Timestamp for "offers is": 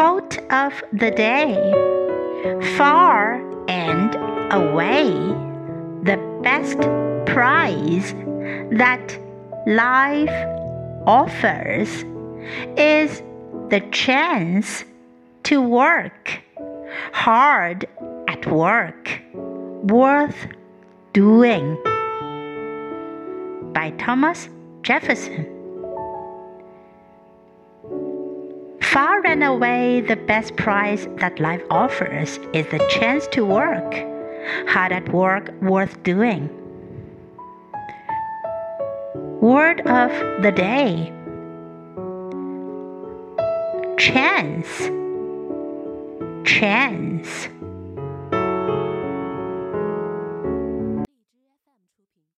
11.06-13.22, 31.70-32.66